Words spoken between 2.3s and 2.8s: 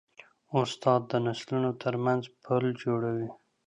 پل